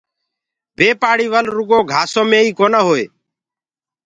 [0.77, 3.03] بي پآڙيِ ول رُگو گھآسو مي ئي ڪونآ هئي۔